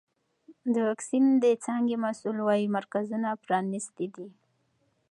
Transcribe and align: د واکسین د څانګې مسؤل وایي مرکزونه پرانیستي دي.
د 0.73 0.75
واکسین 0.87 1.25
د 1.43 1.45
څانګې 1.65 1.95
مسؤل 2.05 2.37
وایي 2.43 2.67
مرکزونه 2.77 3.29
پرانیستي 3.43 4.07
دي. 4.15 4.27